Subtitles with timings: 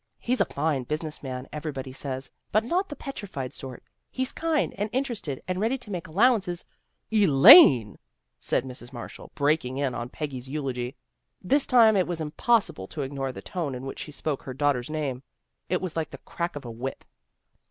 [0.17, 3.83] He's a fine business man, everybody says, but not the petrified sort.
[4.09, 6.65] He's kind and interested and ready to make allowances
[7.13, 7.99] ""Elaine!"
[8.49, 8.91] said Mrs.
[8.91, 10.95] Marshall, breaking in on Peggy's eulogy.
[11.41, 14.73] This time it was impossible to ignore the tone in which she spoke her daugh
[14.73, 15.21] ter's name.
[15.69, 17.05] It was like the crack of a whip.